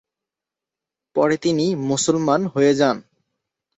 [1.15, 2.97] পরে তিনি মুসলমান হয়ে যান।